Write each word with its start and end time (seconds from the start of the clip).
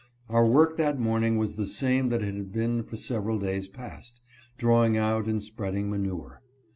Our 0.29 0.47
work 0.47 0.77
that 0.77 0.97
morning 0.99 1.37
was 1.37 1.57
the 1.57 1.67
same 1.67 2.07
that 2.07 2.23
it 2.23 2.33
had 2.33 2.51
been 2.51 2.81
for 2.81 2.97
several 2.97 3.37
days 3.37 3.67
past— 3.67 4.19
drawing 4.57 4.97
out 4.97 5.27
and 5.27 5.43
spreading 5.43 5.91
manure. 5.91 6.41